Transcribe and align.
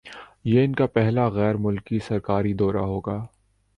یہ 0.43 0.63
ان 0.65 0.73
کا 0.75 0.85
پہلا 0.87 1.27
غیرملکی 1.29 1.99
سرکاری 1.99 2.53
دورہ 2.53 2.83
ہوگا 2.85 3.19